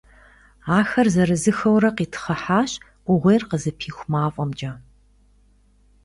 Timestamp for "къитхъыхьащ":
1.97-2.71